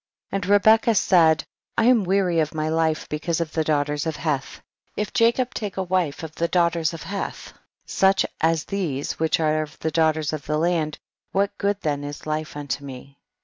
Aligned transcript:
16. 0.31 0.35
And 0.35 0.45
Rebecca 0.49 0.95
said, 0.95 1.43
I 1.77 1.83
am 1.83 1.99
82 1.99 1.99
THE 1.99 1.99
BOOK 1.99 2.01
OF 2.01 2.05
JASHER. 2.07 2.07
weary 2.07 2.39
of 2.39 2.53
my 2.55 2.69
life 2.69 3.09
because 3.09 3.39
of 3.39 3.53
the 3.53 3.63
daughters 3.63 4.05
of 4.07 4.15
Heth; 4.15 4.61
if 4.97 5.13
Jacob 5.13 5.53
take 5.53 5.77
a 5.77 5.83
wife 5.83 6.23
of 6.23 6.33
the 6.33 6.47
daughters 6.47 6.95
of 6.95 7.03
Heth, 7.03 7.53
such 7.85 8.25
as 8.41 8.65
these 8.65 9.19
which 9.19 9.39
are 9.39 9.61
of 9.61 9.77
the 9.77 9.91
daughters 9.91 10.33
of 10.33 10.47
the 10.47 10.57
land, 10.57 10.97
what 11.33 11.55
good 11.59 11.81
then 11.81 12.03
is 12.03 12.25
life 12.25 12.57
unto 12.57 12.83
me 12.83 13.19